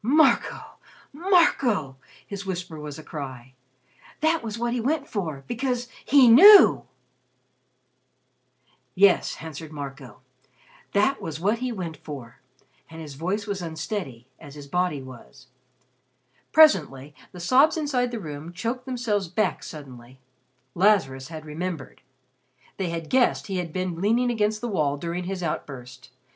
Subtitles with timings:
[0.03, 0.59] "Marco!
[1.13, 1.95] Marco!"
[2.25, 3.53] his whisper was a cry.
[4.21, 6.85] "That was what he went for because he knew!"
[8.95, 10.21] "Yes," answered Marco,
[10.93, 12.39] "that was what he went for."
[12.89, 15.49] And his voice was unsteady, as his body was.
[16.51, 20.19] Presently the sobs inside the room choked themselves back suddenly.
[20.73, 22.01] Lazarus had remembered.
[22.77, 26.09] They had guessed he had been leaning against the wall during his outburst.